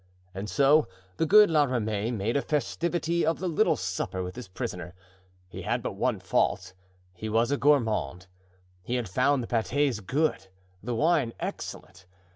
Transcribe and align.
And 0.33 0.49
so 0.49 0.87
the 1.17 1.27
good 1.27 1.51
La 1.51 1.65
Ramee 1.65 2.09
made 2.09 2.35
a 2.35 2.41
festivity 2.41 3.23
of 3.23 3.37
the 3.37 3.47
little 3.47 3.75
supper 3.75 4.23
with 4.23 4.35
his 4.35 4.47
prisoner. 4.47 4.95
He 5.47 5.61
had 5.61 5.83
but 5.83 5.93
one 5.93 6.19
fault—he 6.19 7.29
was 7.29 7.51
a 7.51 7.57
gourmand; 7.57 8.25
he 8.81 8.95
had 8.95 9.07
found 9.07 9.43
the 9.43 9.47
pates 9.61 9.99
good, 9.99 10.47
the 10.81 10.95
wine 10.95 11.33
excellent. 11.39 12.07